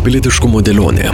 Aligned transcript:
Pilietiškumo 0.00 0.62
dėlionė. 0.64 1.10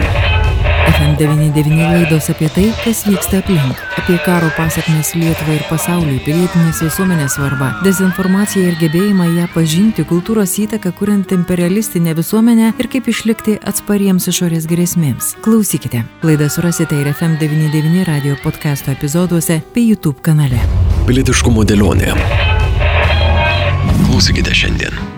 FM99 0.87 1.75
laidos 1.75 2.29
apie 2.31 2.47
tai, 2.55 2.69
kas 2.85 3.01
vyksta 3.03 3.41
aplink, 3.41 3.81
apie 3.99 4.15
karo 4.23 4.47
pasiekmes 4.55 5.09
Lietuvai 5.19 5.57
ir 5.57 5.65
pasauliui, 5.67 6.21
pilietinės 6.23 6.79
visuomenės 6.85 7.35
svarbą, 7.35 7.67
dezinformaciją 7.83 8.69
ir 8.69 8.77
gebėjimą 8.79 9.27
ją 9.33 9.49
pažinti, 9.51 10.05
kultūros 10.07 10.55
įtaką, 10.63 10.93
kuriant 10.95 11.35
imperialistinę 11.35 12.15
visuomenę 12.15 12.71
ir 12.79 12.89
kaip 12.93 13.11
išlikti 13.11 13.57
atspariems 13.67 14.29
išorės 14.31 14.69
grėsmėms. 14.71 15.33
Klausykite. 15.43 16.05
Laidą 16.23 16.47
surasite 16.47 17.01
ir 17.01 17.11
FM99 17.11 18.07
radio 18.07 18.39
podcasto 18.45 18.95
epizoduose 18.95 19.59
bei 19.75 19.89
YouTube 19.89 20.23
kanale. 20.23 20.63
Pilietiškumo 21.11 21.67
dėlionė. 21.67 22.15
Klausykite 24.07 24.55
šiandien. 24.55 25.16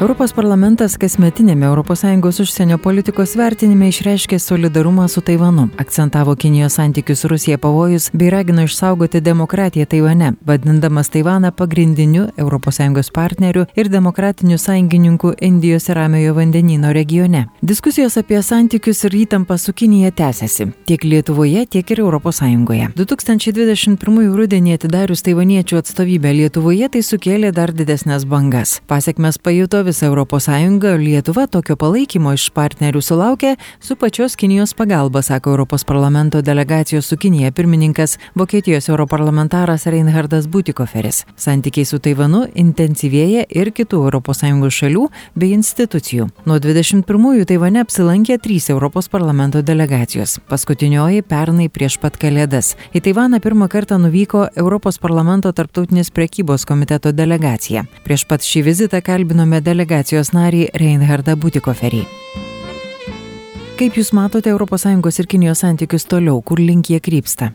Europos 0.00 0.32
parlamentas 0.32 0.94
kasmetinėme 0.96 1.68
ES 1.68 2.38
užsienio 2.40 2.78
politikos 2.80 3.34
vertinime 3.36 3.90
išreiškė 3.92 4.38
solidarumą 4.40 5.04
su 5.12 5.20
Taivanu, 5.20 5.66
akcentavo 5.76 6.32
Kinijos 6.40 6.78
santykius 6.78 7.26
Rusija 7.28 7.58
pavojus 7.58 8.08
bei 8.14 8.30
ragino 8.32 8.64
išsaugoti 8.64 9.20
demokratiją 9.20 9.84
Taivane, 9.84 10.30
vadindamas 10.40 11.12
Taivaną 11.12 11.50
pagrindiniu 11.52 12.30
ES 12.38 13.10
partneriu 13.12 13.66
ir 13.76 13.90
demokratiniu 13.90 14.56
sąjungininku 14.58 15.34
Indijos 15.40 15.88
ir 15.90 15.96
Ramiojo 15.96 16.34
vandenino 16.34 16.92
regione. 16.92 17.44
Diskusijos 17.60 18.16
apie 18.16 18.42
santykius 18.42 19.04
ir 19.04 19.18
įtampą 19.26 19.58
su 19.58 19.72
Kinija 19.72 20.10
tęsiasi 20.12 20.70
tiek 20.86 21.04
Lietuvoje, 21.04 21.66
tiek 21.66 21.90
ir 21.90 22.00
ES. 22.00 22.40
2021 22.96 24.32
rudenį 24.32 24.74
atidarius 24.78 25.22
taivaniečių 25.28 25.76
atstovybę 25.76 26.32
Lietuvoje 26.32 26.88
tai 26.88 27.04
sukėlė 27.04 27.52
dar 27.52 27.76
didesnės 27.76 28.24
bangas. 28.24 28.80
Pasiekmes 28.88 29.36
pajuto 29.38 29.84
visa 29.90 30.06
Europos 30.06 30.44
Sąjunga, 30.44 30.94
Lietuva 30.96 31.48
tokio 31.50 31.74
palaikymo 31.74 32.30
iš 32.36 32.44
partnerių 32.54 33.00
sulaukė 33.02 33.56
su 33.82 33.96
pačios 33.98 34.36
Kinijos 34.38 34.70
pagalba, 34.78 35.18
sako 35.22 35.50
Europos 35.50 35.82
parlamento 35.84 36.42
delegacijos 36.42 37.08
su 37.10 37.16
Kinija 37.16 37.50
pirmininkas 37.50 38.18
Vokietijos 38.34 38.88
europarlamentaras 38.88 39.86
Reinhardas 39.86 40.46
Butikoferis. 40.46 41.24
Santykiai 41.36 41.84
su 41.84 41.98
Taivanu 41.98 42.44
intensyvėja 42.54 43.48
ir 43.50 43.72
kitų 43.74 44.04
ES 44.20 44.76
šalių 44.78 45.08
bei 45.34 45.50
institucijų. 45.56 46.28
Nuo 46.46 46.60
21-ųjų 46.62 47.48
Taivane 47.50 47.82
apsilankė 47.82 48.38
trys 48.38 48.70
Europos 48.70 49.08
parlamento 49.08 49.62
delegacijos. 49.62 50.38
Paskutinioji 50.46 51.26
pernai 51.26 51.68
prieš 51.68 51.98
pat 51.98 52.14
Kalėdas. 52.14 52.76
Į 52.94 53.02
Taivaną 53.08 53.42
pirmą 53.42 53.66
kartą 53.66 53.98
nuvyko 53.98 54.46
Europos 54.54 55.02
parlamento 55.02 55.50
tarptautinės 55.50 56.14
prekybos 56.14 56.62
komiteto 56.62 57.10
delegacija. 57.10 57.88
Prieš 58.06 58.28
pat 58.30 58.46
šį 58.46 58.64
vizitą 58.70 59.02
kalbinome 59.02 59.58
delegaciją 59.58 59.79
delegacijos 59.80 60.34
narį 60.36 60.66
Reinhardą 60.76 61.36
Butikoferį. 61.40 62.04
Kaip 63.80 63.96
Jūs 63.96 64.12
matote 64.12 64.52
ES 64.52 65.18
ir 65.22 65.26
Kinijos 65.26 65.62
santykius 65.64 66.04
toliau, 66.04 66.42
kur 66.42 66.60
link 66.60 66.90
jie 66.90 67.00
krypsta? 67.00 67.52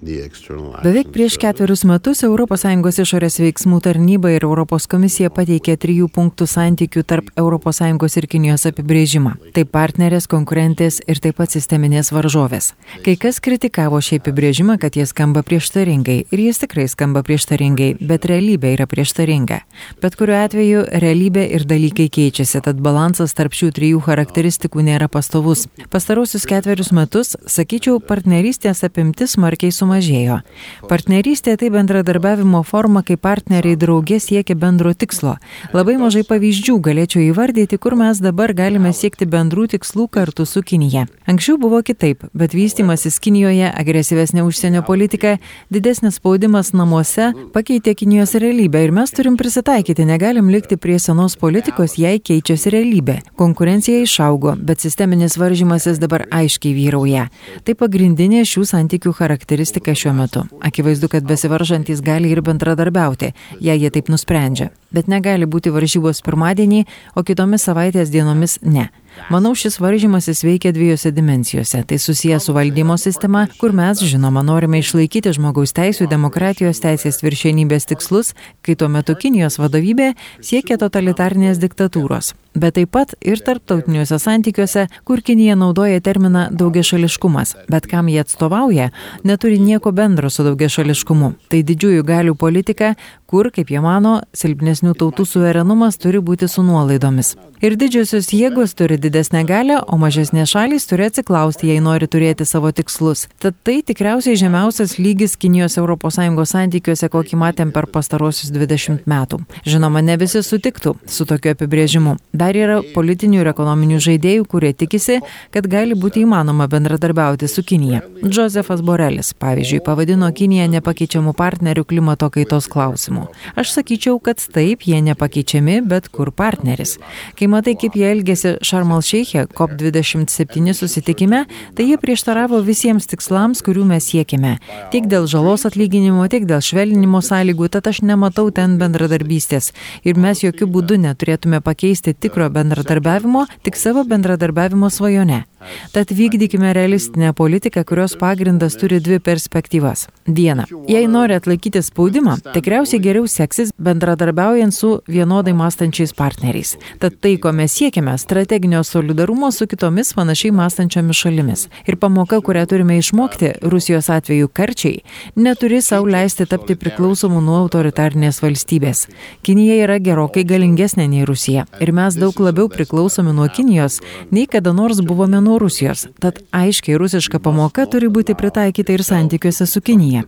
Beveik 0.00 1.10
prieš 1.12 1.34
ketverius 1.36 1.82
metus 1.84 2.22
ES 2.24 2.98
išorės 3.02 3.34
veiksmų 3.42 3.80
tarnyba 3.84 4.30
ir 4.32 4.46
ES 4.48 4.86
komisija 4.88 5.28
pateikė 5.28 5.74
trijų 5.76 6.06
punktų 6.08 6.46
santykių 6.48 7.02
tarp 7.04 7.28
ES 7.36 8.16
ir 8.16 8.26
Kinijos 8.26 8.64
apibrėžimą. 8.70 9.34
Tai 9.52 9.64
partnerės, 9.68 10.26
konkurentės 10.26 11.02
ir 11.06 11.20
taip 11.20 11.36
pat 11.36 11.52
sisteminės 11.52 12.12
varžovės. 12.16 12.72
Kai 13.04 13.16
kas 13.20 13.40
kritikavo 13.44 14.00
šį 14.00 14.22
apibrėžimą, 14.22 14.78
kad 14.80 14.96
jie 14.96 15.04
skamba 15.04 15.42
prieštaringai 15.44 16.24
ir 16.32 16.42
jis 16.46 16.62
tikrai 16.64 16.88
skamba 16.88 17.20
prieštaringai, 17.20 17.98
bet 18.00 18.24
realybė 18.24 18.72
yra 18.78 18.88
prieštaringa. 18.88 19.60
Bet 20.00 20.16
kuriuo 20.16 20.40
atveju 20.40 20.86
realybė 20.96 21.44
ir 21.52 21.68
dalykai 21.68 22.08
keičiasi, 22.08 22.62
tad 22.64 22.80
balansas 22.80 23.36
tarp 23.36 23.52
šių 23.52 23.68
trijų 23.76 24.00
charakteristikų 24.08 24.80
nėra 24.88 25.12
pastovus. 25.12 25.68
Pastarosius 25.92 26.48
ketverius 26.48 26.92
metus, 26.96 27.36
sakyčiau, 27.44 28.00
partnerystės 28.00 28.80
apimtis 28.88 29.36
smarkiai 29.36 29.68
sumažėjo 29.68 29.89
sumažėjo. 29.90 30.40
Partnerystė 30.88 31.56
tai 31.58 31.70
bendradarbiavimo 31.70 32.62
forma, 32.64 33.02
kai 33.02 33.16
partneriai 33.16 33.76
draugė 33.76 34.20
siekia 34.20 34.54
bendro 34.54 34.92
tikslo. 34.94 35.36
Labai 35.72 35.96
mažai 35.98 36.22
pavyzdžių 36.24 36.78
galėčiau 36.80 37.22
įvardyti, 37.30 37.78
kur 37.78 37.96
mes 37.96 38.20
dabar 38.20 38.52
galime 38.54 38.92
siekti 38.92 39.26
bendrų 39.26 39.68
tikslų 39.74 40.08
kartu 40.08 40.46
su 40.46 40.62
Kinija. 40.62 41.06
Anksčiau 41.26 41.58
buvo 41.58 41.82
kitaip, 41.82 42.24
bet 42.34 42.54
vystimasis 42.54 43.18
Kinijoje, 43.20 43.70
agresyvesnė 43.70 44.44
užsienio 44.46 44.82
politika, 44.86 45.38
didesnis 45.70 46.18
spaudimas 46.18 46.72
namuose 46.72 47.32
pakeitė 47.54 47.94
Kinijos 47.94 48.34
realybę 48.34 48.84
ir 48.84 48.94
mes 48.94 49.10
turim 49.14 49.36
prisitaikyti, 49.40 50.06
negalim 50.06 50.50
likti 50.50 50.76
prie 50.76 50.98
senos 50.98 51.36
politikos, 51.36 51.98
jei 51.98 52.20
keičiasi 52.20 52.74
realybė. 52.74 53.20
Konkurencija 53.38 54.02
išaugo, 54.04 54.56
bet 54.56 54.82
sisteminis 54.82 55.38
varžymasis 55.40 56.00
dabar 56.02 56.26
aiškiai 56.30 56.74
vyrauja. 56.76 57.28
Tai 57.64 57.76
pagrindinė 57.78 58.44
šių 58.48 58.66
santykių 58.68 59.14
charakteristika 59.16 59.79
politika 59.80 59.94
šiuo 59.94 60.12
metu. 60.12 60.44
Akivaizdu, 60.60 61.08
kad 61.08 61.24
besivaržantys 61.24 62.02
gali 62.02 62.30
ir 62.30 62.40
bendradarbiauti, 62.40 63.32
jei 63.60 63.80
jie 63.80 63.90
taip 63.90 64.08
nusprendžia. 64.08 64.70
Bet 64.92 65.08
negali 65.08 65.46
būti 65.46 65.70
varžybos 65.70 66.22
pirmadienį, 66.22 66.84
o 67.16 67.22
kitomis 67.22 67.64
savaitės 67.64 68.10
dienomis 68.10 68.58
ne. 68.62 68.90
Manau, 69.30 69.54
šis 69.54 69.78
varžymasis 69.80 70.42
veikia 70.44 70.72
dviejose 70.72 71.12
dimensijose. 71.14 71.82
Tai 71.86 71.98
susijęs 71.98 72.48
su 72.48 72.54
valdymo 72.56 72.96
sistema, 72.98 73.46
kur 73.60 73.72
mes, 73.76 74.02
žinoma, 74.02 74.42
norime 74.46 74.80
išlaikyti 74.82 75.32
žmogaus 75.36 75.74
teisų, 75.76 76.08
demokratijos 76.10 76.82
teisės 76.82 77.22
viršienybės 77.22 77.88
tikslus, 77.90 78.34
kai 78.62 78.74
tuo 78.74 78.88
metu 78.88 79.14
Kinijos 79.14 79.60
vadovybė 79.60 80.12
siekia 80.40 80.78
totalitarnės 80.80 81.60
diktatūros. 81.62 82.34
Bet 82.54 82.74
taip 82.74 82.90
pat 82.90 83.12
ir 83.22 83.38
tarptautiniuose 83.46 84.18
santykiuose, 84.18 84.88
kur 85.06 85.20
Kinija 85.22 85.54
naudoja 85.54 86.00
terminą 86.02 86.48
daugiašališkumas, 86.50 87.54
bet 87.70 87.86
kam 87.86 88.08
jie 88.10 88.18
atstovauja, 88.24 88.88
neturi 89.22 89.60
nieko 89.62 89.92
bendro 89.94 90.30
su 90.30 90.42
daugiašališkumu. 90.42 91.30
Tai 91.46 91.60
didžiųjų 91.68 92.02
galių 92.08 92.34
politika, 92.34 92.96
kur, 93.30 93.52
kaip 93.54 93.70
jie 93.70 93.78
mano, 93.84 94.16
silpnesnių 94.34 94.96
tautų 94.98 95.28
suverenumas 95.30 96.00
turi 96.02 96.18
būti 96.18 96.50
su 96.50 96.66
nuolaidomis. 96.66 97.36
Ir 97.62 97.76
didžiosios 97.78 98.32
jėgos 98.34 98.74
turi 98.74 98.98
didesnę 99.00 99.42
galę, 99.48 99.78
o 99.86 99.96
mažesnės 100.00 100.52
šalys 100.52 100.84
turi 100.90 101.06
atsiklausti, 101.08 101.70
jei 101.70 101.80
nori 101.80 102.08
turėti 102.10 102.44
savo 102.44 102.68
tikslus. 102.76 103.24
Tad 103.40 103.56
tai 103.64 103.78
tikriausiai 103.86 104.36
žemiausias 104.36 104.98
lygis 105.00 105.38
Kinijos 105.40 105.78
ES 105.80 106.50
santykiuose, 106.50 107.08
kokį 107.08 107.38
matėm 107.40 107.72
per 107.72 107.88
pastarosius 107.88 108.52
20 108.52 109.06
metų. 109.08 109.40
Žinoma, 109.64 110.02
ne 110.04 110.18
visi 110.20 110.42
sutiktų 110.44 110.94
su 111.08 111.24
tokiu 111.28 111.54
apibrėžimu. 111.54 112.16
Dar 112.36 112.56
yra 112.58 112.80
politinių 112.94 113.40
ir 113.40 113.50
ekonominių 113.54 114.02
žaidėjų, 114.04 114.44
kurie 114.50 114.74
tikisi, 114.76 115.20
kad 115.54 115.68
gali 115.70 115.96
būti 115.96 116.24
įmanoma 116.26 116.68
bendradarbiauti 116.68 117.48
su 117.48 117.64
Kinija. 117.64 118.02
Josefas 118.20 118.84
Borelis, 118.84 119.32
pavyzdžiui, 119.40 119.80
pavadino 119.86 120.28
Kiniją 120.28 120.68
nepakeičiamų 120.76 121.32
partnerių 121.38 121.86
klimato 121.88 122.28
kaitos 122.32 122.68
klausimų. 122.70 123.26
Aš 123.56 123.72
sakyčiau, 123.78 124.20
kad 124.20 124.42
taip, 124.52 124.84
jie 124.84 125.00
nepakeičiami, 125.08 125.80
bet 125.88 126.12
kur 126.12 126.34
partneris. 126.36 126.98
Kai 127.38 127.48
matai, 127.48 127.78
kaip 127.80 127.96
jie 127.96 128.10
elgėsi 128.12 128.56
Šarm 128.66 128.89
Šarmal 128.90 129.02
Šeiche 129.02 129.46
COP27 129.46 130.74
susitikime, 130.74 131.44
tai 131.74 131.84
jie 131.86 131.96
prieštaravo 131.96 132.58
visiems 132.66 133.06
tikslams, 133.06 133.62
kurių 133.62 133.84
mes 133.86 134.08
siekime. 134.10 134.56
Tiek 134.90 135.06
dėl 135.06 135.28
žalos 135.30 135.62
atlyginimo, 135.68 136.26
tiek 136.26 136.42
dėl 136.42 136.58
švelninimo 136.58 137.20
sąlygų, 137.22 137.68
tad 137.70 137.86
aš 137.86 138.02
nematau 138.02 138.50
ten 138.50 138.80
bendradarbystės. 138.82 139.70
Ir 140.02 140.18
mes 140.18 140.42
jokių 140.42 140.66
būdų 140.66 140.98
neturėtume 141.06 141.62
pakeisti 141.62 142.16
tikro 142.18 142.50
bendradarbiavimo, 142.50 143.46
tik 143.62 143.78
savo 143.78 144.02
bendradarbiavimo 144.02 144.90
svajone. 144.90 145.44
Tad 145.92 146.10
vykdykime 146.10 146.72
realistinę 146.72 147.32
politiką, 147.32 147.84
kurios 147.84 148.16
pagrindas 148.16 148.76
turi 148.76 149.00
dvi 149.00 149.20
perspektyvas. 149.20 150.06
Viena. 150.26 150.64
Jei 150.88 151.08
nori 151.08 151.34
atlaikyti 151.36 151.82
spaudimą, 151.84 152.38
tikriausiai 152.54 153.02
geriau 153.02 153.28
seksis 153.28 153.72
bendradarbiaujant 153.78 154.74
su 154.74 155.00
vienodai 155.08 155.52
mąstančiais 155.52 156.14
partneriais. 156.16 156.76
Tad 156.98 157.18
tai, 157.20 157.36
ko 157.36 157.52
mes 157.52 157.76
siekiame, 157.76 158.16
strateginio 158.18 158.79
tarptautinio 158.80 158.84
solidarumo 158.84 159.52
su 159.52 159.66
kitomis 159.66 160.14
panašiai 160.14 160.52
mąstančiomis 160.52 161.16
šalimis. 161.16 161.68
Ir 161.86 161.96
pamoka, 161.96 162.40
kurią 162.40 162.66
turime 162.66 162.98
išmokti, 162.98 163.52
Rusijos 163.62 164.08
atveju 164.08 164.48
karčiai, 164.48 165.00
neturi 165.36 165.82
savo 165.82 166.06
leisti 166.06 166.46
tapti 166.46 166.76
priklausomų 166.76 167.40
nuo 167.40 167.58
autoritarnės 167.64 168.40
valstybės. 168.42 169.08
Kinija 169.42 169.84
yra 169.84 169.98
gerokai 169.98 170.44
galingesnė 170.44 171.08
nei 171.08 171.24
Rusija. 171.24 171.66
Ir 171.80 171.92
mes 171.92 172.16
daug 172.16 172.40
labiau 172.40 172.68
priklausomi 172.68 173.32
nuo 173.32 173.48
Kinijos, 173.48 174.00
nei 174.30 174.46
kada 174.46 174.72
nors 174.72 175.00
buvome 175.00 175.40
nuo 175.40 175.58
Rusijos. 175.58 176.08
Tad 176.20 176.40
aiškiai 176.52 176.98
rusiška 176.98 177.38
pamoka 177.38 177.86
turi 177.86 178.08
būti 178.08 178.34
pritaikyta 178.34 178.92
ir 178.92 179.02
santykiuose 179.02 179.66
su 179.66 179.80
Kinija. 179.80 180.24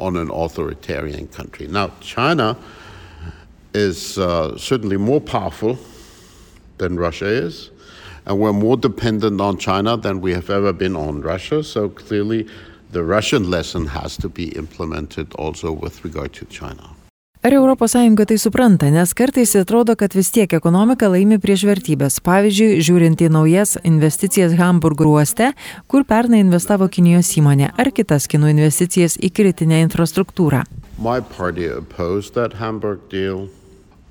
On 0.00 0.16
an 0.16 0.30
authoritarian 0.30 1.26
country. 1.26 1.66
Now, 1.66 1.90
China 2.00 2.56
is 3.74 4.16
uh, 4.16 4.56
certainly 4.56 4.96
more 4.96 5.20
powerful 5.20 5.76
than 6.78 6.96
Russia 6.96 7.26
is. 7.26 7.70
And 8.26 8.38
we're 8.38 8.52
more 8.52 8.76
dependent 8.76 9.40
on 9.40 9.58
China 9.58 9.96
than 9.96 10.20
we 10.20 10.32
have 10.32 10.50
ever 10.50 10.72
been 10.72 10.96
on 10.96 11.22
Russia. 11.22 11.62
So 11.62 11.88
clearly, 11.88 12.46
the 12.90 13.02
Russian 13.04 13.50
lesson 13.50 13.86
has 13.86 14.16
to 14.18 14.28
be 14.28 14.48
implemented 14.56 15.34
also 15.34 15.72
with 15.72 16.04
regard 16.04 16.32
to 16.34 16.44
China. 16.46 16.94
Ar 17.40 17.52
ES 17.52 17.92
tai 18.26 18.36
supranta, 18.36 18.90
nes 18.90 19.12
kartais 19.14 19.54
atrodo, 19.54 19.94
kad 19.96 20.12
vis 20.12 20.30
tiek 20.30 20.52
ekonomika 20.52 21.06
laimi 21.06 21.38
prieš 21.38 21.62
vertybės. 21.68 22.18
Pavyzdžiui, 22.26 22.80
žiūrint 22.82 23.22
į 23.22 23.28
naujas 23.30 23.76
investicijas 23.86 24.56
Hamburgo 24.58 25.06
uoste, 25.06 25.52
kur 25.86 26.02
pernai 26.02 26.40
investavo 26.42 26.88
Kinijos 26.88 27.30
įmonė, 27.38 27.70
ar 27.78 27.92
kitas 27.94 28.26
kinų 28.26 28.50
investicijas 28.56 29.14
į 29.22 29.30
kritinę 29.30 29.84
infrastruktūrą. 29.86 30.64
My 30.98 31.20
party 31.20 31.70
opposed 31.70 32.34
that 32.34 32.58
Hamburg 32.58 33.06
deal. 33.08 33.46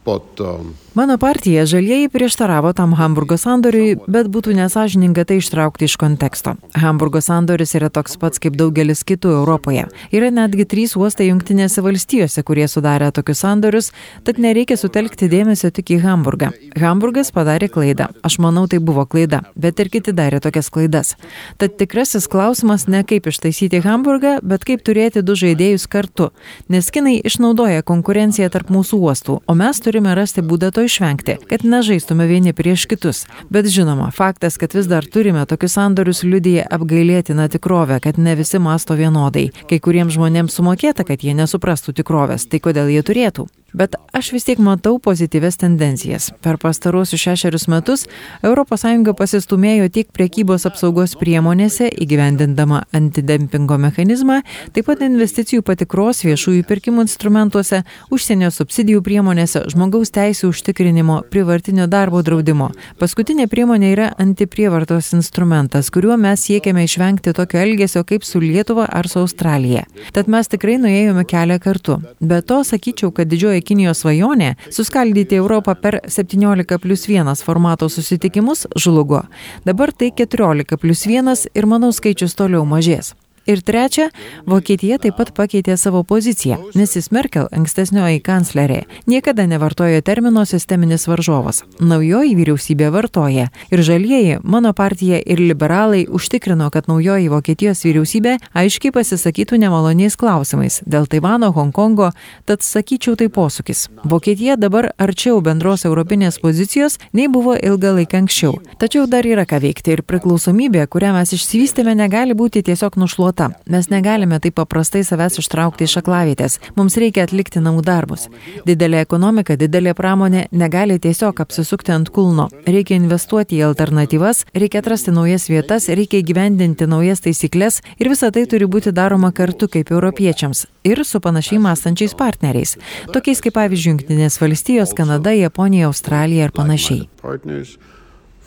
But, 0.07 0.39
um, 0.39 0.73
Mano 0.97 1.17
partija 1.17 1.65
žalieji 1.65 2.09
prieštaravo 2.09 2.73
tam 2.73 2.93
Hamburgo 2.97 3.35
sandoriui, 3.37 3.99
bet 4.09 4.31
būtų 4.33 4.55
nesažininga 4.57 5.27
tai 5.29 5.35
ištraukti 5.37 5.85
iš 5.85 5.93
konteksto. 6.01 6.55
Hamburgo 6.73 7.19
sandoris 7.21 7.75
yra 7.77 7.91
toks 7.93 8.17
pats 8.17 8.41
kaip 8.41 8.55
daugelis 8.57 9.03
kitų 9.05 9.35
Europoje. 9.35 9.83
Yra 10.09 10.31
netgi 10.33 10.65
trys 10.65 10.95
uostai 10.97 11.27
Junktinėse 11.27 11.83
valstijose, 11.85 12.41
kurie 12.41 12.65
sudarė 12.65 13.11
tokius 13.13 13.43
sandorius, 13.45 13.91
tad 14.25 14.39
nereikia 14.41 14.79
sutelkti 14.81 15.29
dėmesio 15.29 15.69
tik 15.69 15.91
į 15.93 15.99
Hamburgą. 16.01 16.49
Hamburgas 16.81 17.29
padarė 17.35 17.69
klaidą. 17.69 18.09
Aš 18.25 18.39
manau, 18.41 18.65
tai 18.65 18.81
buvo 18.81 19.05
klaida, 19.05 19.43
bet 19.53 19.77
ir 19.77 19.93
kiti 19.93 20.15
darė 20.17 20.41
tokias 20.41 20.71
klaidas. 20.73 21.13
Tad 21.61 21.77
tikrasis 21.77 22.25
klausimas 22.25 22.87
ne 22.89 23.03
kaip 23.05 23.29
ištaisyti 23.29 23.83
Hamburgą, 23.85 24.39
bet 24.41 24.65
kaip 24.65 24.81
turėti 24.81 25.21
du 25.21 25.37
žaidėjus 25.37 25.85
kartu. 25.85 26.31
Nes 26.73 26.89
kinai 26.89 27.19
išnaudoja 27.21 27.85
konkurenciją 27.85 28.49
tarp 28.49 28.73
mūsų 28.73 29.03
uostų, 29.05 29.39
o 29.45 29.59
mes 29.61 29.85
turime 29.85 29.96
turime 29.97 30.13
rasti 30.13 30.43
būdą 30.45 30.67
to 30.75 30.83
išvengti, 30.85 31.33
kad 31.49 31.63
nežaistume 31.65 32.27
vieni 32.29 32.51
prieš 32.53 32.83
kitus. 32.85 33.23
Bet 33.49 33.65
žinoma, 33.65 34.11
faktas, 34.13 34.59
kad 34.61 34.75
vis 34.77 34.85
dar 34.85 35.07
turime 35.09 35.41
tokius 35.49 35.73
sandorius 35.73 36.21
liudyje 36.21 36.67
apgailėtina 36.69 37.47
tikrovė, 37.49 37.97
kad 38.03 38.21
ne 38.21 38.35
visi 38.37 38.61
masto 38.61 38.93
vienodai. 38.93 39.47
Kai 39.65 39.79
kuriems 39.81 40.13
žmonėms 40.13 40.53
sumokėta, 40.53 41.01
kad 41.01 41.25
jie 41.25 41.33
nesuprastų 41.33 41.97
tikrovės, 41.97 42.45
tai 42.45 42.61
kodėl 42.61 42.93
jie 42.93 43.01
turėtų? 43.01 43.47
Bet 43.73 43.95
aš 44.15 44.31
vis 44.31 44.45
tiek 44.47 44.59
matau 44.63 44.95
pozityves 44.99 45.57
tendencijas. 45.59 46.29
Per 46.41 46.57
pastaruosius 46.57 47.19
šešerius 47.19 47.67
metus 47.67 48.05
ES 48.41 49.11
pasistumėjo 49.17 49.89
tiek 49.91 50.07
priekybos 50.15 50.65
apsaugos 50.69 51.15
priemonėse 51.19 51.89
įgyvendindama 51.91 52.83
antidempingo 52.95 53.77
mechanizmą, 53.77 54.39
taip 54.73 54.87
pat 54.87 55.03
investicijų 55.03 55.65
patikros 55.67 56.23
viešųjų 56.23 56.63
pirkimų 56.69 57.03
instrumentuose, 57.07 57.83
užsienio 58.13 58.51
subsidijų 58.55 59.01
priemonėse, 59.03 59.65
žmogaus 59.73 60.13
teisų 60.15 60.51
užtikrinimo, 60.53 61.21
privartinio 61.31 61.89
darbo 61.91 62.23
draudimo. 62.23 62.71
Paskutinė 63.01 63.49
priemonė 63.51 63.91
yra 63.93 64.07
antiprievartos 64.17 65.11
instrumentas, 65.17 65.91
kuriuo 65.91 66.17
mes 66.17 66.47
siekiame 66.47 66.87
išvengti 66.87 67.35
tokio 67.35 67.59
elgesio 67.65 68.05
kaip 68.07 68.23
su 68.23 68.39
Lietuva 68.43 68.87
ar 68.87 69.09
su 69.11 69.19
Australija. 69.25 69.83
Tad 70.15 70.31
mes 70.31 70.47
tikrai 70.47 70.77
nuėjome 70.81 71.27
kelią 71.27 71.59
kartu. 71.63 71.99
Be 72.23 72.41
to, 72.41 72.63
sakyčiau, 72.67 73.11
kad 73.11 73.27
didžioji 73.27 73.56
didžioji 73.57 73.61
Kinijos 73.65 74.01
svajonė 74.01 74.55
suskaldyti 74.69 75.35
Europą 75.35 75.75
per 75.75 75.99
17 76.07 76.77
plus 76.79 77.07
1 77.07 77.43
formato 77.43 77.89
susitikimus 77.89 78.67
žlugo. 78.77 79.23
Dabar 79.65 79.91
tai 79.91 80.11
14 80.11 80.77
plus 80.77 81.05
1 81.05 81.49
ir 81.55 81.65
manau 81.65 81.91
skaičius 81.91 82.35
toliau 82.35 82.65
mažės. 82.65 83.15
Ir 83.47 83.61
trečia, 83.63 84.09
Vokietija 84.43 84.97
taip 84.99 85.15
pat 85.15 85.29
pakeitė 85.31 85.77
savo 85.79 86.01
poziciją. 86.03 86.57
Mrs. 86.75 87.13
Merkel, 87.15 87.45
ankstesnioji 87.55 88.19
kanclerė, 88.19 88.81
niekada 89.07 89.45
nevartojo 89.47 90.01
termino 90.03 90.41
sisteminis 90.43 91.07
varžovas. 91.07 91.61
Naujoji 91.79 92.33
vyriausybė 92.35 92.89
vartoja. 92.91 93.45
Ir 93.71 93.83
žalieji, 93.87 94.41
mano 94.43 94.73
partija 94.75 95.21
ir 95.23 95.39
liberalai 95.39 96.01
užtikrino, 96.11 96.67
kad 96.75 96.89
naujoji 96.91 97.29
Vokietijos 97.31 97.85
vyriausybė 97.87 98.33
aiškiai 98.51 98.91
pasisakytų 98.91 99.61
nemaloniais 99.63 100.19
klausimais 100.19 100.81
dėl 100.83 101.07
Taivano, 101.07 101.53
Hongkongo, 101.55 102.11
tad 102.43 102.67
sakyčiau 102.67 103.15
tai 103.15 103.29
posūkis. 103.31 103.85
Vokietija 104.03 104.57
dabar 104.59 104.89
arčiau 104.99 105.39
bendros 105.39 105.87
europinės 105.87 106.41
pozicijos 106.43 106.99
nei 107.15 107.31
buvo 107.31 107.55
ilgą 107.55 107.95
laiką 108.01 108.25
anksčiau. 108.25 108.59
Tačiau 108.83 109.07
dar 109.07 109.23
yra 109.23 109.47
ką 109.47 109.63
veikti 109.63 109.95
ir 109.95 110.03
priklausomybė, 110.03 110.83
kurią 110.91 111.15
mes 111.15 111.31
išsivystėme, 111.39 111.95
negali 111.95 112.35
būti 112.35 112.65
tiesiog 112.67 112.99
nušluota 112.99 113.36
tauta. 113.37 113.57
Mes 113.65 113.89
negalime 113.89 114.39
taip 114.39 114.55
paprastai 114.55 115.03
savęs 115.03 115.39
ištraukti 115.41 115.85
iš 115.85 115.97
aklavietės. 116.01 116.59
Mums 116.75 116.97
reikia 116.97 117.25
atlikti 117.27 117.61
namų 117.61 117.83
darbus. 117.85 118.27
Didelė 118.65 119.01
ekonomika, 119.05 119.55
didelė 119.55 119.93
pramonė 119.97 120.47
negali 120.51 120.99
tiesiog 120.99 121.41
apsisukti 121.41 121.93
ant 121.93 122.09
kulno. 122.09 122.49
Reikia 122.65 122.97
investuoti 122.97 123.59
į 123.59 123.65
alternatyvas, 123.69 124.45
reikia 124.53 124.81
atrasti 124.81 125.13
naujas 125.13 125.49
vietas, 125.49 125.89
reikia 125.89 126.21
įgyvendinti 126.23 126.87
naujas 126.87 127.23
taisyklės 127.25 127.81
ir 127.99 128.09
visa 128.11 128.31
tai 128.31 128.45
turi 128.49 128.65
būti 128.65 128.93
daroma 128.93 129.31
kartu 129.31 129.67
kaip 129.67 129.91
europiečiams 129.91 130.65
ir 130.87 131.03
su 131.05 131.19
panašiai 131.19 131.59
mąstančiais 131.61 132.15
partneriais, 132.17 132.77
tokiais 133.13 133.43
kaip 133.43 133.57
pavyzdžiui 133.57 133.85
Junktinės 133.87 134.39
valstijos, 134.41 134.93
Kanada, 134.97 135.31
Japonija, 135.35 135.87
Australija 135.87 136.47
ir 136.47 136.55
panašiai. 136.55 137.07
Partners 137.21 137.77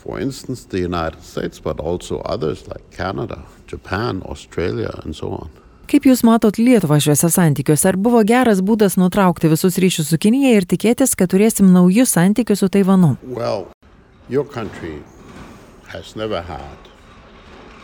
for 0.03 0.19
instance, 0.19 0.65
the 0.65 0.79
United 0.79 1.23
States, 1.23 1.59
but 1.59 1.79
also 1.79 2.21
others 2.25 2.67
like 2.67 2.83
Canada, 2.91 3.43
Japan, 3.67 4.21
Australia, 4.25 4.99
and 5.03 5.15
so 5.15 5.29
on. 5.29 5.49
Kaip 5.91 6.05
Jūs 6.07 6.21
matot 6.23 6.55
Lietuvą 6.55 7.01
šiuose 7.03 7.27
santykiuose? 7.33 7.89
Ar 7.89 7.97
buvo 7.99 8.21
geras 8.23 8.61
būdas 8.63 8.95
nutraukti 8.95 9.49
visus 9.51 9.75
ryšius 9.81 10.07
su 10.13 10.17
Kinija 10.23 10.53
ir 10.55 10.63
tikėtis, 10.63 11.17
kad 11.19 11.33
turėsim 11.33 11.73
naujus 11.75 12.13
santykius 12.15 12.63
su 12.63 12.69
Taivanu? 12.71 13.17
Well, 13.27 13.67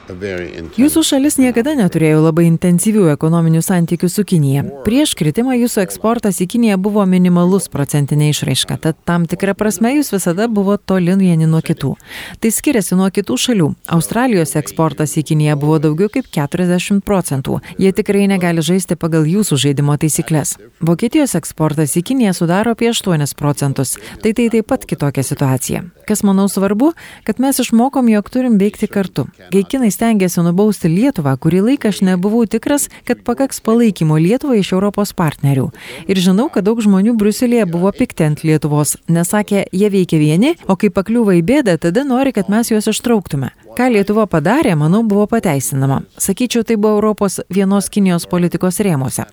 Jūsų 0.08 1.04
šalis 1.04 1.38
niekada 1.42 1.74
neturėjo 1.76 2.22
labai 2.24 2.46
intensyvių 2.48 3.10
ekonominių 3.12 3.62
santykių 3.66 4.10
su 4.10 4.24
Kinija. 4.28 4.64
Prieš 4.86 5.14
kritimą 5.20 5.58
jūsų 5.58 5.82
eksportas 5.84 6.40
į 6.44 6.48
Kiniją 6.54 6.78
buvo 6.80 7.04
minimalus 7.10 7.68
procentinė 7.72 8.30
išraiška, 8.32 8.78
tad 8.84 9.00
tam 9.08 9.26
tikrą 9.28 9.56
prasme 9.58 9.92
jūs 9.98 10.14
visada 10.14 10.48
buvo 10.48 10.78
toli 10.78 11.16
vieni 11.20 11.48
nuo 11.50 11.60
kitų. 11.62 11.94
Tai 12.40 12.52
skiriasi 12.52 12.96
nuo 13.00 13.10
kitų 13.12 13.38
šalių. 13.44 13.68
Australijos 13.98 14.56
eksportas 14.60 15.18
į 15.20 15.26
Kiniją 15.32 15.58
buvo 15.60 15.80
daugiau 15.84 16.12
kaip 16.14 16.30
40 16.32 17.04
procentų. 17.04 17.60
Jie 17.82 17.92
tikrai 17.92 18.28
negali 18.32 18.64
žaisti 18.64 18.96
pagal 18.96 19.28
jūsų 19.28 19.60
žaidimo 19.68 19.98
taisyklės. 20.00 20.56
Vokietijos 20.80 21.36
eksportas 21.40 21.98
į 22.00 22.06
Kiniją 22.12 22.36
sudaro 22.38 22.76
apie 22.78 22.92
8 22.94 23.36
procentus. 23.36 23.98
Tai 24.24 24.34
tai 24.34 24.50
taip 24.54 24.68
pat 24.68 24.86
kitokia 24.88 25.24
situacija. 25.24 25.84
Kas 26.08 26.24
manau 26.24 26.48
svarbu, 26.48 26.94
kad 27.28 27.42
mes 27.44 27.60
išmokom, 27.60 28.08
jog 28.14 28.30
turim 28.32 28.58
veikti 28.62 28.88
kartu. 28.88 29.28
Kai 29.52 29.64
kinai 29.68 29.92
stengėsi 29.98 30.44
nubausti 30.46 30.92
Lietuvą, 30.92 31.34
kurį 31.42 31.64
laiką 31.72 31.92
aš 31.92 32.04
nebuvau 32.06 32.46
tikras, 32.46 32.88
kad 33.08 33.24
pakaks 33.26 33.62
palaikymo 33.66 34.20
Lietuvai 34.22 34.62
iš 34.62 34.74
Europos 34.78 35.14
partnerių. 35.18 35.72
Ir 36.08 36.22
žinau, 36.22 36.48
kad 36.54 36.68
daug 36.68 36.82
žmonių 36.84 37.18
Bruselėje 37.18 37.66
buvo 37.72 37.92
pikti 37.96 38.28
ant 38.30 38.46
Lietuvos, 38.46 38.98
nesakė, 39.10 39.66
jie 39.74 39.90
veikia 39.94 40.22
vieni, 40.22 40.56
o 40.70 40.78
kai 40.80 40.94
pakliūva 40.94 41.40
į 41.40 41.46
bėdą, 41.48 41.80
tada 41.88 42.06
nori, 42.08 42.36
kad 42.36 42.52
mes 42.54 42.72
juos 42.74 42.92
ištrauktume. 42.94 43.52
Ką 43.78 43.92
Lietuva 43.94 44.24
padarė, 44.26 44.72
manau, 44.74 45.04
buvo 45.06 45.28
pateisinama. 45.30 46.00
Sakyčiau, 46.18 46.64
tai 46.66 46.80
buvo 46.82 46.96
Europos 46.96 47.36
vienos 47.54 47.92
Kinijos 47.94 48.24
politikos 48.26 48.80
rėmose. 48.82 49.28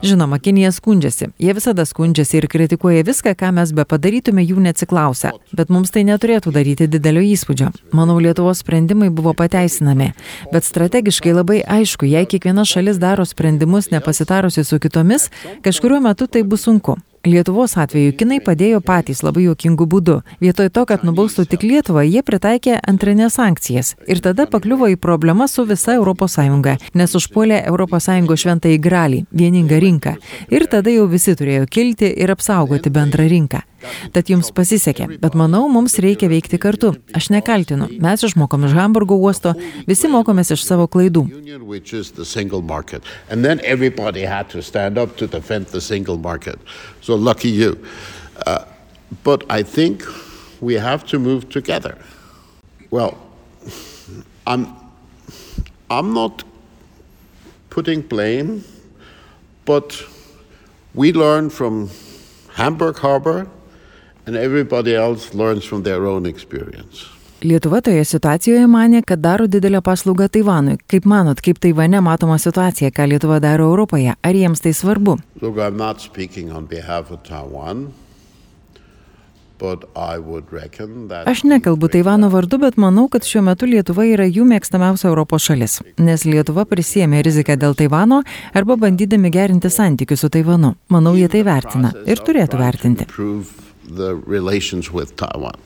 Žinoma, 0.00 0.38
Kinija 0.40 0.70
skundžiasi. 0.72 1.28
Jie 1.36 1.52
visada 1.58 1.84
skundžiasi 1.84 2.38
ir 2.38 2.46
kritikuoja 2.48 3.02
viską, 3.04 3.34
ką 3.36 3.50
mes 3.58 3.74
be 3.76 3.84
padarytume 3.84 4.40
jų 4.40 4.64
neatsiklausę. 4.64 5.34
Bet 5.52 5.68
mums 5.68 5.92
tai 5.92 6.06
neturėtų 6.08 6.54
daryti 6.56 6.88
didelio 6.88 7.26
įspūdžio. 7.28 7.68
Manau, 7.92 8.16
Lietuvos 8.24 8.64
sprendimai 8.64 9.10
buvo 9.12 9.36
pateisinami. 9.36 10.14
Bet 10.48 10.64
strategiškai 10.64 11.36
labai 11.36 11.60
aišku, 11.60 12.08
jei 12.08 12.24
kiekviena 12.24 12.64
šalis 12.64 12.96
daro 12.96 13.28
sprendimus 13.28 13.92
nepasitarusi 13.92 14.64
su 14.64 14.80
kitomis, 14.80 15.28
kažkuriuo 15.60 16.00
metu 16.08 16.24
tai 16.24 16.40
bus 16.48 16.64
sunku. 16.64 16.96
Lietuvos 17.20 17.74
atveju 17.76 18.14
kinai 18.16 18.38
padėjo 18.40 18.78
patys 18.80 19.18
labai 19.20 19.42
juokingų 19.44 19.84
būdų. 19.92 20.14
Vietoj 20.40 20.70
to, 20.72 20.86
kad 20.88 21.02
nubaustų 21.04 21.44
tik 21.52 21.66
Lietuvą, 21.68 22.00
jie 22.08 22.22
pritaikė 22.24 22.78
antrinės 22.80 23.36
sankcijas. 23.36 23.92
Ir 24.08 24.22
tada 24.24 24.46
pakliuvo 24.48 24.88
į 24.88 24.96
problemą 24.96 25.44
su 25.44 25.66
visa 25.68 25.98
ES, 26.00 26.86
nes 26.96 27.16
užpuolė 27.20 27.60
ES 27.68 28.40
šventąjį 28.40 28.78
gralį- 28.80 29.24
vieningą 29.40 29.80
rinką. 29.84 30.16
Ir 30.48 30.64
tada 30.64 30.90
jau 30.90 31.06
visi 31.06 31.36
turėjo 31.36 31.68
kilti 31.68 32.08
ir 32.16 32.30
apsaugoti 32.30 32.88
bendrą 32.88 33.28
rinką. 33.28 33.69
Tad 34.14 34.30
jums 34.30 34.50
pasisekė, 34.54 35.06
bet 35.22 35.36
manau, 35.38 35.62
mums 35.72 35.96
reikia 36.02 36.28
veikti 36.30 36.58
kartu. 36.60 36.92
Aš 37.16 37.30
nekaltinu, 37.34 37.88
mes 38.02 38.24
išmokom 38.26 38.66
iš 38.68 38.76
Hamburgo 38.76 39.16
uosto, 39.16 39.54
visi 39.88 40.10
mokomės 40.12 40.52
iš 40.56 40.64
savo 40.66 40.86
klaidų. 40.90 41.24
So 47.00 47.14
lucky 47.16 47.48
you. 47.48 47.78
Uh, 48.46 48.64
but 49.24 49.44
I 49.50 49.62
think 49.62 50.04
we 50.60 50.74
have 50.74 51.04
to 51.06 51.18
move 51.18 51.48
together. 51.48 51.96
Well, 52.90 53.16
I'm, 54.46 54.66
I'm 55.90 56.12
not 56.12 56.44
putting 57.70 58.02
blame, 58.02 58.64
but 59.64 60.02
we 60.94 61.12
learn 61.12 61.50
from 61.50 61.90
Hamburg 62.54 62.98
Harbor 62.98 63.46
Lietuva 67.40 67.80
toje 67.80 68.04
situacijoje 68.04 68.66
mane, 68.66 69.00
kad 69.02 69.18
daro 69.18 69.46
didelę 69.46 69.80
paslaugą 69.80 70.28
Taivanui. 70.28 70.76
Kaip 70.86 71.06
manot, 71.08 71.40
kaip 71.40 71.58
Taivane 71.58 72.02
matoma 72.04 72.36
situacija, 72.38 72.90
ką 72.92 73.06
Lietuva 73.08 73.38
daro 73.40 73.64
Europoje? 73.64 74.12
Ar 74.22 74.36
jiems 74.36 74.60
tai 74.60 74.74
svarbu? 74.76 75.16
Look, 75.40 75.56
Aš 81.26 81.42
nekalbu 81.44 81.88
Taivano 81.88 82.28
vardu, 82.32 82.58
bet 82.58 82.76
manau, 82.76 83.08
kad 83.08 83.24
šiuo 83.24 83.42
metu 83.44 83.68
Lietuva 83.68 84.04
yra 84.08 84.28
jų 84.28 84.44
mėgstamiausia 84.48 85.08
Europos 85.08 85.48
šalis, 85.48 85.80
nes 86.00 86.24
Lietuva 86.28 86.66
prisėmė 86.68 87.24
riziką 87.24 87.56
dėl 87.60 87.76
Taivano 87.76 88.22
arba 88.52 88.76
bandydami 88.80 89.32
gerinti 89.32 89.72
santykius 89.72 90.24
su 90.24 90.32
Taivanu. 90.32 90.74
Manau, 90.92 91.16
jie 91.16 91.28
tai 91.32 91.44
vertina 91.48 91.92
ir 92.04 92.20
turėtų 92.24 92.60
vertinti. 92.60 93.10
The 93.96 94.14
relations 94.26 94.90
with 94.90 95.16
Taiwan. 95.16 95.58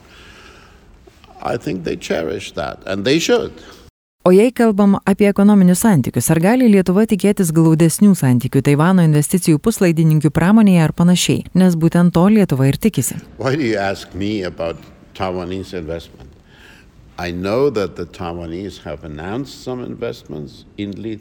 I 1.43 1.57
think 1.57 1.85
they 1.85 1.97
cherish 1.97 2.53
that, 2.53 2.83
and 2.87 3.05
they 3.05 3.19
should. 3.19 3.53
O 4.25 4.31
jei 4.33 4.51
kalbam 4.57 4.97
apie 5.05 5.29
ekonominius 5.29 5.83
santykius, 5.85 6.31
ar 6.33 6.39
gali 6.41 6.71
Lietuva 6.73 7.03
tikėtis 7.05 7.51
glaudesnių 7.53 8.15
santykių 8.17 8.63
Taivano 8.65 9.05
investicijų 9.05 9.61
puslaidininkių 9.61 10.31
pramonėje 10.33 10.81
ar 10.81 10.95
panašiai, 10.97 11.43
nes 11.53 11.77
būtent 11.77 12.15
to 12.17 12.23
Lietuva 12.33 12.71
ir 12.71 12.79
tikisi. 12.81 13.19
Why 13.37 13.53
do 13.61 13.67
you 13.69 13.77
ask 13.77 14.15
me 14.15 14.41
about 14.49 14.81
Taiwanese 15.13 15.77
investment? 15.77 16.33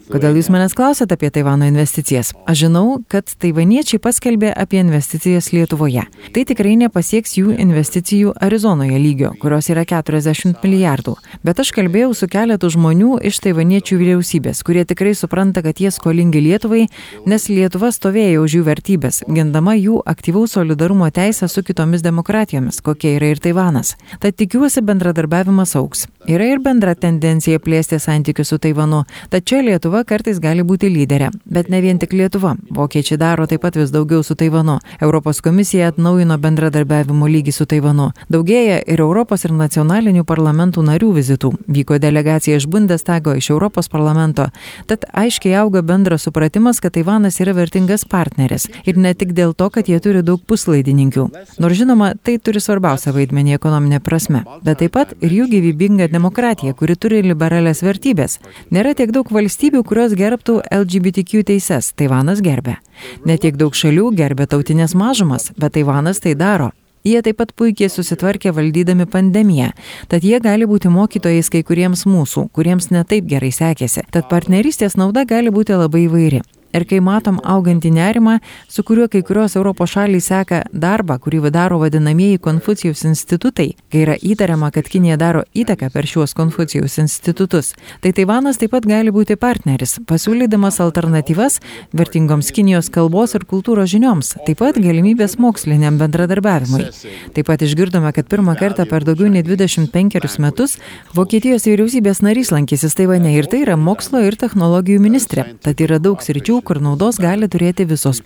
Kodėl 0.09 0.39
jūs 0.39 0.47
manęs 0.49 0.73
klausėt 0.73 1.11
apie 1.13 1.29
Taivano 1.29 1.67
investicijas? 1.69 2.31
Aš 2.49 2.63
žinau, 2.63 2.95
kad 3.13 3.29
taivaniečiai 3.29 3.99
paskelbė 4.01 4.49
apie 4.57 4.79
investicijas 4.81 5.51
Lietuvoje. 5.53 6.07
Tai 6.33 6.43
tikrai 6.49 6.73
nepasieks 6.81 7.35
jų 7.37 7.53
investicijų 7.61 8.33
Arizonoje 8.41 8.97
lygio, 8.97 9.35
kurios 9.37 9.69
yra 9.69 9.83
40 9.85 10.63
milijardų. 10.65 11.13
Bet 11.45 11.61
aš 11.61 11.69
kalbėjau 11.77 12.15
su 12.17 12.29
keletu 12.31 12.71
žmonių 12.73 13.19
iš 13.29 13.43
taivaniečių 13.45 13.99
vyriausybės, 14.01 14.63
kurie 14.65 14.87
tikrai 14.89 15.13
supranta, 15.13 15.61
kad 15.61 15.77
jie 15.77 15.93
skolingi 15.93 16.41
Lietuvai, 16.41 16.87
nes 17.29 17.47
Lietuva 17.53 17.93
stovėjo 17.93 18.47
už 18.47 18.57
jų 18.57 18.63
vertybės, 18.71 19.21
gindama 19.29 19.77
jų 19.77 20.01
aktyvaus 20.09 20.57
solidarumo 20.57 21.13
teisę 21.13 21.45
su 21.45 21.61
kitomis 21.61 22.01
demokratijomis, 22.01 22.81
kokia 22.81 23.13
yra 23.19 23.29
ir 23.35 23.45
Taivanas. 23.45 23.93
Tad 24.17 24.41
tikiuosi 24.41 24.81
bendradarbiavimas 24.81 25.77
auks. 25.83 26.07
Yra 26.23 26.45
ir 26.47 26.61
bendra 26.63 26.93
tendencija 26.95 27.59
plėsti 27.59 27.97
santykius 27.99 28.53
su 28.53 28.57
Taivanu, 28.63 29.01
tačiau 29.31 29.59
Lietuva 29.65 30.05
kartais 30.07 30.39
gali 30.39 30.63
būti 30.63 30.87
lyderė. 30.87 31.33
Bet 31.43 31.67
ne 31.69 31.81
vien 31.83 31.99
tik 31.99 32.13
Lietuva. 32.15 32.53
Vokiečiai 32.71 33.19
daro 33.19 33.43
taip 33.47 33.61
pat 33.65 33.75
vis 33.75 33.91
daugiau 33.91 34.23
su 34.23 34.37
Taivanu. 34.39 34.77
Europos 35.03 35.41
komisija 35.43 35.89
atnaujino 35.91 36.37
bendradarbiavimo 36.39 37.27
lygį 37.27 37.53
su 37.55 37.67
Taivanu. 37.67 38.11
Daugėja 38.31 38.79
ir 38.87 39.03
Europos 39.03 39.43
ir 39.43 39.51
nacionalinių 39.57 40.23
parlamentų 40.23 40.85
narių 40.87 41.11
vizitų. 41.17 41.51
Vyko 41.67 41.99
delegacija 41.99 42.55
iš 42.55 42.69
Bundestago, 42.71 43.35
iš 43.35 43.51
Europos 43.51 43.91
parlamento. 43.91 44.47
Tad 44.87 45.03
aiškiai 45.11 45.57
auga 45.59 45.83
bendras 45.83 46.23
supratimas, 46.23 46.79
kad 46.79 46.95
Taivanas 46.95 47.41
yra 47.43 47.51
vertingas 47.57 48.07
partneris. 48.07 48.69
Ir 48.87 48.95
ne 48.95 49.11
tik 49.13 49.35
dėl 49.35 49.51
to, 49.51 49.67
kad 49.73 49.91
jie 49.91 49.99
turi 49.99 50.23
daug 50.23 50.39
puslaidininkių. 50.47 51.27
Nors 51.59 51.77
žinoma, 51.79 52.13
tai 52.23 52.37
turi 52.39 52.63
svarbiausią 52.63 53.11
vaidmenį 53.11 53.57
ekonominė 53.59 53.99
prasme. 53.99 54.45
Bet 54.63 54.79
taip 54.79 54.95
pat 54.95 55.13
ir 55.19 55.35
jų 55.41 55.51
gyvybinga 55.73 56.07
demokratija, 56.11 56.73
kuri 56.77 56.95
turi 56.95 57.21
liberales 57.25 57.81
vertybės. 57.83 58.39
Nėra 58.73 58.93
tiek 58.97 59.11
daug 59.11 59.29
valstybių, 59.33 59.83
kurios 59.83 60.13
gerbtų 60.17 60.61
LGBTQ 60.71 61.43
teises. 61.49 61.91
Taivanas 61.97 62.41
gerbė. 62.45 62.77
Netiek 63.25 63.57
daug 63.57 63.73
šalių 63.73 64.11
gerbė 64.17 64.47
tautinės 64.47 64.93
mažumas, 64.95 65.51
bet 65.57 65.73
Taivanas 65.73 66.21
tai 66.23 66.35
daro. 66.37 66.71
Jie 67.03 67.19
taip 67.19 67.41
pat 67.41 67.51
puikiai 67.59 67.91
susitvarkė 67.91 68.53
valdydami 68.55 69.09
pandemiją, 69.11 69.73
tad 70.07 70.23
jie 70.23 70.39
gali 70.39 70.63
būti 70.69 70.87
mokytojais 70.87 71.49
kai 71.51 71.59
kuriems 71.67 72.05
mūsų, 72.07 72.47
kuriems 72.55 72.93
netaip 72.95 73.27
gerai 73.27 73.51
sekėsi. 73.51 74.05
Tad 74.07 74.29
partnerystės 74.31 74.95
nauda 74.95 75.25
gali 75.27 75.51
būti 75.51 75.75
labai 75.75 76.05
įvairi. 76.07 76.39
Ir 76.73 76.85
kai 76.89 76.99
matom 77.05 77.37
augantį 77.43 77.91
nerimą, 77.93 78.39
su 78.67 78.83
kuriuo 78.83 79.05
kai 79.11 79.21
kurios 79.25 79.53
Europos 79.59 79.93
šalys 79.93 80.31
seka 80.31 80.63
darbą, 80.73 81.19
kurį 81.21 81.51
daro 81.53 81.77
vadinamieji 81.81 82.39
Konfucijus 82.41 83.03
institutai, 83.05 83.75
kai 83.91 84.03
yra 84.05 84.15
įtariama, 84.17 84.71
kad 84.73 84.87
Kinija 84.89 85.17
daro 85.21 85.43
įtaką 85.53 85.91
per 85.93 86.07
šiuos 86.09 86.33
Konfucijus 86.33 86.97
institutus, 87.03 87.73
tai 88.01 88.13
Taivanas 88.15 88.57
taip 88.57 88.73
pat 88.73 88.87
gali 88.89 89.13
būti 89.13 89.37
partneris, 89.37 89.99
pasiūlydamas 90.09 90.79
alternatyvas 90.81 91.59
vertingoms 91.93 92.49
Kinijos 92.55 92.89
kalbos 92.93 93.35
ir 93.37 93.45
kultūros 93.45 93.91
žinioms, 93.93 94.33
taip 94.47 94.63
pat 94.63 94.79
galimybės 94.81 95.37
moksliniam 95.37 95.99
bendradarbiavimui. 96.01 96.89
Taip 97.37 97.49
pat 97.51 97.61
išgirdome, 97.61 98.09
kad 98.15 98.29
pirmą 98.31 98.57
kartą 98.57 98.87
per 98.89 99.05
daugiau 99.05 99.29
nei 99.29 99.45
25 99.45 100.39
metus 100.41 100.77
Vokietijos 101.13 101.67
vyriausybės 101.69 102.23
narys 102.25 102.49
lankysis 102.53 102.97
Taivane 102.97 103.35
ir 103.37 103.45
tai 103.51 103.61
yra 103.67 103.77
mokslo 103.77 104.23
ir 104.25 104.37
technologijų 104.39 105.01
ministrė. 105.03 105.45
Tad 105.61 105.81
yra 105.83 105.99
daug 106.01 106.23
sričių, 106.23 106.62
kur 106.65 106.79
naudos 106.79 107.19
gali 107.19 107.47
turėti 107.47 107.85
visos 107.85 108.21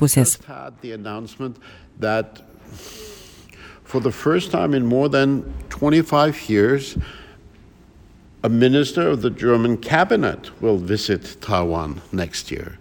for 3.88 4.02
the 4.02 4.12
first 4.12 4.52
time 4.52 4.74
in 4.74 4.86
more 4.86 5.08
than 5.08 5.54
25 5.70 6.50
years, 6.50 6.98
a 8.44 8.50
minister 8.50 9.10
of 9.10 9.22
the 9.22 9.30
German 9.30 9.78
cabinet 9.78 10.62
will 10.62 10.78
visit 10.78 11.38
Taiwan 11.42 12.02
next 12.12 12.52
year. 12.52 12.78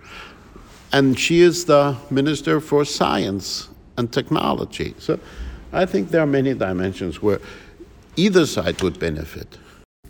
And 0.92 1.18
she 1.18 1.40
is 1.40 1.64
the 1.64 1.96
minister 2.10 2.60
for 2.60 2.84
science 2.84 3.68
and 3.96 4.12
technology. 4.12 4.94
So 4.98 5.20
I 5.72 5.86
think 5.86 6.10
there 6.10 6.22
are 6.22 6.26
many 6.26 6.54
dimensions 6.54 7.22
where 7.22 7.40
either 8.16 8.44
side 8.44 8.82
would 8.82 8.98
benefit. 8.98 9.58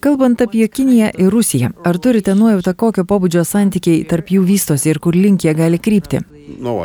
Kalbant 0.07 0.39
apie 0.41 0.69
Kiniją 0.69 1.09
ir 1.19 1.33
Rusiją, 1.35 1.69
ar 1.85 1.97
turite 1.99 2.35
nuojautą, 2.39 2.77
kokio 2.79 3.03
pobūdžio 3.11 3.43
santykiai 3.43 4.05
tarp 4.07 4.29
jų 4.31 4.45
vystosi 4.47 4.93
ir 4.93 5.01
kur 5.03 5.19
link 5.19 5.43
jie 5.43 5.55
gali 5.59 5.81
krypti? 5.83 6.21
No, 6.63 6.77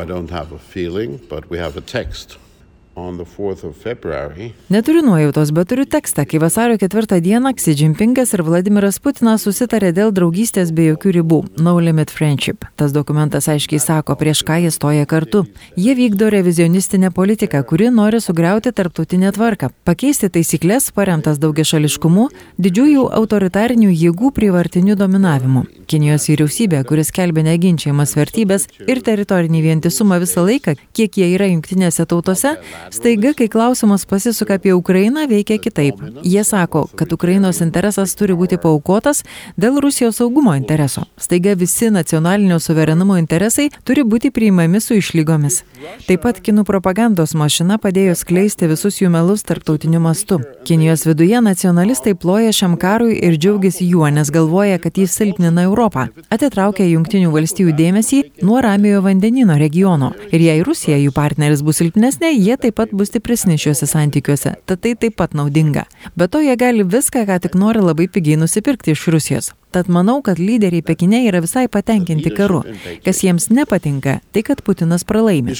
Neturiu 4.68 5.00
nuojautos, 5.02 5.50
bet 5.50 5.68
turiu 5.68 5.86
tekstą, 5.88 6.26
kai 6.28 6.38
vasario 6.38 6.76
ketvirtą 6.76 7.20
dieną 7.24 7.54
Xi 7.56 7.72
Jinpingas 7.72 8.34
ir 8.36 8.42
Vladimiras 8.44 8.98
Putinas 9.00 9.46
susitarė 9.46 9.94
dėl 9.96 10.12
draugystės 10.12 10.72
be 10.76 10.90
jokių 10.90 11.12
ribų- 11.16 11.38
No 11.64 11.78
Limit 11.80 12.10
Friendship. 12.10 12.66
Tas 12.76 12.92
dokumentas 12.92 13.48
aiškiai 13.48 13.80
sako, 13.80 14.16
prieš 14.16 14.44
ką 14.44 14.60
jie 14.60 14.70
stoja 14.70 15.06
kartu. 15.06 15.46
Jie 15.76 15.94
vykdo 15.94 16.28
revizionistinę 16.30 17.10
politiką, 17.10 17.64
kuri 17.64 17.90
nori 17.90 18.20
sugriauti 18.20 18.72
tarptautinę 18.72 19.32
tvarką, 19.32 19.70
pakeisti 19.84 20.28
taisyklės 20.28 20.92
paremtas 20.92 21.38
daugiašališkumu, 21.38 22.28
didžiųjų 22.58 23.08
autoritarinių 23.12 23.88
jėgų 23.88 24.32
privartiniu 24.32 24.96
dominavimu. 24.96 25.64
Kinijos 25.86 26.28
vyriausybė, 26.28 26.84
kuris 26.84 27.10
kelbė 27.10 27.42
neginčiamas 27.42 28.14
vertybės 28.16 28.68
ir 28.86 29.00
teritorinį 29.00 29.62
vientisumą 29.62 30.20
visą 30.20 30.44
laiką, 30.44 30.76
kiek 30.92 31.16
jie 31.16 31.34
yra 31.34 31.46
jungtinėse 31.46 32.06
tautose, 32.06 32.56
Staiga, 32.90 33.32
kai 33.34 33.48
klausimas 33.48 34.04
pasisuka 34.06 34.54
apie 34.54 34.74
Ukrainą, 34.74 35.26
veikia 35.28 35.58
kitaip. 35.58 35.94
Jie 36.24 36.44
sako, 36.44 36.86
kad 36.96 37.12
Ukrainos 37.12 37.60
interesas 37.60 38.14
turi 38.18 38.34
būti 38.34 38.58
paukotas 38.58 39.22
dėl 39.56 39.78
Rusijos 39.80 40.18
saugumo 40.18 40.54
intereso. 40.56 41.04
Staiga 41.16 41.54
visi 41.54 41.90
nacionalinio 41.90 42.58
suverenumo 42.60 43.16
interesai 43.20 43.68
turi 43.84 44.04
būti 44.04 44.30
priimami 44.30 44.80
su 44.80 44.96
išlygomis. 44.98 45.62
Taip 46.06 46.22
pat 46.24 46.40
kinų 46.44 46.64
propagandos 46.66 47.34
mašina 47.34 47.78
padėjo 47.82 48.16
skleisti 48.18 48.68
visus 48.70 49.00
jų 49.00 49.10
melus 49.14 49.46
tarptautiniu 49.46 50.00
mastu. 50.00 50.40
Kinijos 50.64 51.06
viduje 51.06 51.40
nacionalistai 51.40 52.14
ploja 52.14 52.52
šiam 52.52 52.76
karui 52.76 53.18
ir 53.18 53.38
džiaugiasi 53.38 53.88
juo, 53.88 54.08
nes 54.10 54.30
galvoja, 54.30 54.78
kad 54.82 54.98
jis 54.98 55.14
silpnina 55.18 55.66
Europą. 55.68 56.08
Atitraukia 56.30 56.86
Junktinių 56.90 57.30
valstybių 57.34 57.76
dėmesį 57.78 58.22
nuo 58.42 58.60
Ramiojo 58.62 59.02
vandenino 59.06 59.58
regiono. 59.58 60.12
Ir 60.32 60.44
jei 60.48 60.62
Rusija 60.66 60.98
jų 60.98 61.12
partneris 61.14 61.62
bus 61.62 61.82
silpnesnė, 61.82 62.32
jie 62.34 62.56
taip 62.56 62.71
pat 62.76 62.92
bus 62.92 63.10
stipresni 63.12 63.58
šiuose 63.60 63.86
santykiuose. 63.86 64.54
Tad 64.66 64.82
tai 64.84 64.94
taip 64.98 65.16
pat 65.20 65.34
naudinga. 65.38 65.84
Be 66.16 66.28
to, 66.28 66.42
jie 66.44 66.56
gali 66.58 66.84
viską, 66.84 67.24
ką 67.28 67.38
tik 67.44 67.56
nori 67.58 67.82
labai 67.84 68.08
pigiai 68.12 68.38
nusipirkti 68.40 68.94
iš 68.96 69.06
Rusijos. 69.14 69.52
Tad 69.72 69.88
manau, 69.88 70.20
kad 70.24 70.40
lyderiai 70.40 70.84
Pekine 70.84 71.22
yra 71.28 71.40
visai 71.40 71.68
patenkinti 71.72 72.32
karu. 72.36 72.60
Kas 73.04 73.22
jiems 73.24 73.48
nepatinka, 73.50 74.18
tai 74.32 74.42
kad 74.44 74.60
Putinas 74.64 75.04
pralaimi. 75.08 75.54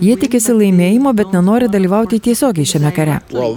Jie 0.00 0.14
tikisi 0.16 0.54
laimėjimo, 0.56 1.12
bet 1.16 1.34
nenori 1.36 1.68
dalyvauti 1.72 2.20
tiesiogiai 2.24 2.68
šiame 2.68 2.92
kare. 2.96 3.18
Well, 3.32 3.52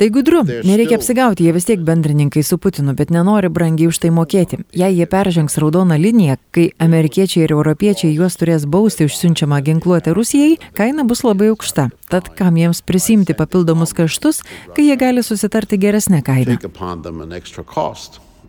Tai 0.00 0.08
gudru, 0.08 0.38
nereikia 0.64 0.96
apsigauti, 0.96 1.44
jie 1.44 1.52
vis 1.52 1.66
tiek 1.68 1.80
bendrininkai 1.84 2.40
su 2.40 2.56
Putinu, 2.56 2.94
bet 2.96 3.10
nenori 3.12 3.50
brangiai 3.52 3.90
už 3.90 3.98
tai 4.00 4.08
mokėti. 4.16 4.62
Jei 4.72 4.96
jie 4.96 5.04
peržengs 5.04 5.58
raudoną 5.60 5.98
liniją, 6.00 6.38
kai 6.56 6.70
amerikiečiai 6.80 7.44
ir 7.44 7.52
europiečiai 7.52 8.14
juos 8.14 8.38
turės 8.40 8.64
bausti 8.64 9.04
už 9.04 9.18
siunčiamą 9.18 9.60
ginkluotę 9.66 10.16
Rusijai, 10.16 10.56
kaina 10.72 11.04
bus 11.04 11.20
labai 11.20 11.50
aukšta. 11.52 11.90
Tad 12.08 12.32
kam 12.40 12.56
jiems 12.56 12.80
prisimti 12.80 13.36
papildomus 13.36 13.92
kaštus, 13.92 14.40
kai 14.72 14.88
jie 14.88 14.96
gali 14.96 15.20
susitarti 15.20 15.76
geresnę 15.76 16.24
kainą? 16.24 16.56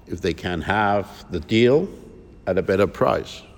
If 0.08 0.22
they 0.22 0.34
can 0.34 0.62
have 0.62 1.08
the 1.32 1.40
deal 1.40 1.88
at 2.48 2.58
a 2.58 2.62
better 2.62 2.88
price. 2.88 3.51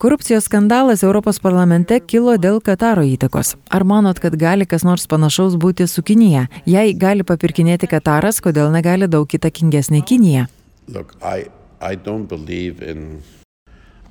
Korupcijos 0.00 0.44
skandalas 0.44 1.02
Europos 1.04 1.36
parlamente 1.44 1.98
kilo 2.00 2.32
dėl 2.40 2.62
Kataro 2.64 3.02
įtakos. 3.04 3.50
Ar 3.68 3.84
manot, 3.84 4.16
kad 4.16 4.32
gali 4.40 4.64
kas 4.64 4.80
nors 4.80 5.02
panašaus 5.04 5.58
būti 5.60 5.84
su 5.84 6.00
Kinija? 6.00 6.46
Jei 6.64 6.94
gali 6.96 7.20
papirkinėti 7.20 7.84
Kataras, 7.84 8.38
kodėl 8.40 8.72
negali 8.72 9.10
daug 9.12 9.28
įtakingesnė 9.28 10.00
Kinija? 10.08 10.46
Look, 10.88 11.12
I, 11.20 11.52
I 11.84 12.00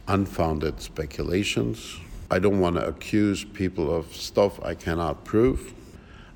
unfounded 0.07 0.79
speculations. 0.79 1.97
I 2.29 2.37
don't 2.37 2.59
want 2.59 2.75
to 2.75 2.85
accuse 2.85 3.43
people 3.43 3.89
of 3.89 4.13
stuff 4.13 4.61
I 4.61 4.75
cannot 4.75 5.25
prove. 5.25 5.73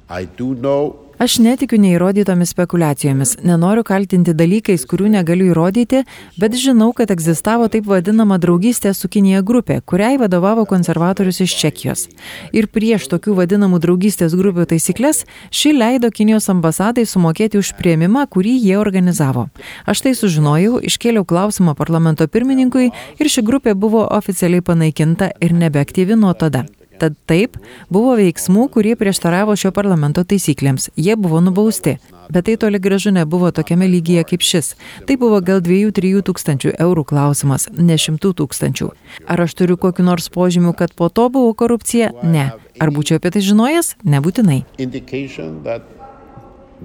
I 0.09 0.25
do 0.25 0.55
know 0.55 1.12
Aš 1.23 1.37
netikiu 1.39 1.77
neįrodytomis 1.79 2.49
spekulacijomis, 2.51 3.37
nenoriu 3.47 3.85
kaltinti 3.87 4.33
dalykais, 4.35 4.81
kurių 4.91 5.07
negaliu 5.13 5.53
įrodyti, 5.53 6.01
bet 6.41 6.57
žinau, 6.59 6.89
kad 6.97 7.13
egzistavo 7.15 7.69
taip 7.71 7.87
vadinama 7.87 8.35
draugystė 8.43 8.91
su 8.91 9.07
Kinija 9.07 9.39
grupė, 9.39 9.77
kuriai 9.87 10.17
vadovavo 10.19 10.65
konservatorius 10.67 11.39
iš 11.45 11.55
Čekijos. 11.61 12.03
Ir 12.51 12.67
prieš 12.67 13.07
tokių 13.13 13.37
vadinamų 13.39 13.79
draugystės 13.85 14.35
grupių 14.35 14.67
taisyklės, 14.73 15.23
ši 15.47 15.71
leido 15.77 16.11
Kinijos 16.11 16.51
ambasadai 16.51 17.07
sumokėti 17.07 17.61
už 17.61 17.71
prieimimą, 17.79 18.27
kurį 18.27 18.57
jie 18.59 18.75
organizavo. 18.83 19.47
Aš 19.87 20.03
tai 20.03 20.17
sužinojau, 20.19 20.83
iškėliau 20.83 21.23
klausimą 21.23 21.79
parlamento 21.79 22.27
pirmininkui 22.27 22.91
ir 22.91 23.31
ši 23.31 23.47
grupė 23.47 23.79
buvo 23.79 24.09
oficialiai 24.11 24.65
panaikinta 24.65 25.31
ir 25.39 25.55
nebeaktyvi 25.55 26.19
nuo 26.19 26.35
tada. 26.35 26.67
Tad 27.03 27.17
taip, 27.27 27.57
buvo 27.91 28.13
veiksmų, 28.15 28.69
kurie 28.71 28.93
prieštaravo 28.95 29.57
šio 29.59 29.73
parlamento 29.75 30.21
taisyklėms. 30.23 30.85
Jie 30.95 31.17
buvo 31.19 31.41
nubausti. 31.43 31.97
Bet 32.31 32.45
tai 32.47 32.53
toli 32.55 32.79
gražu 32.79 33.11
nebuvo 33.11 33.49
tokiame 33.51 33.89
lygyje 33.91 34.23
kaip 34.29 34.45
šis. 34.47 34.69
Tai 35.03 35.17
buvo 35.19 35.41
gal 35.43 35.59
2-3 35.65 36.21
tūkstančių 36.23 36.71
eurų 36.85 37.03
klausimas, 37.09 37.67
ne 37.75 37.97
šimtų 37.99 38.31
tūkstančių. 38.39 38.87
Ar 39.27 39.43
aš 39.43 39.57
turiu 39.59 39.75
kokiu 39.75 40.05
nors 40.07 40.31
požymiu, 40.31 40.71
kad 40.71 40.95
po 40.95 41.09
to 41.11 41.27
buvo 41.33 41.51
korupcija? 41.51 42.13
Ne. 42.23 42.53
Ar 42.79 42.93
būčiau 42.95 43.19
apie 43.19 43.33
tai 43.35 43.43
žinojęs? 43.43 43.97
Nebūtinai. 44.07 44.63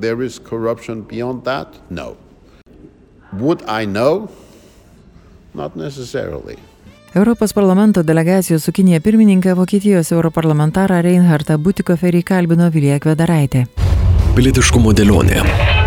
there 0.00 0.22
is 0.22 0.38
corruption 0.38 1.02
beyond 1.02 1.44
that? 1.44 1.78
No. 1.90 2.16
Would 3.34 3.62
I 3.68 3.84
know? 3.84 4.30
Not 5.54 5.76
necessarily. 5.76 6.58
Europos 7.14 7.52
parlamento 7.52 8.02
delegacijos 8.02 8.62
su 8.62 8.72
Kinija 8.72 9.00
pirmininką 9.00 9.54
Vokietijos 9.54 10.12
europarlamentarą 10.12 11.00
Reinhardą 11.02 11.56
Butikoferį 11.56 12.22
kalbino 12.22 12.68
Vilija 12.70 13.00
Kvedaraitė. 13.00 13.66
Pilietiškumo 14.36 14.92
dėlionė. 14.92 15.77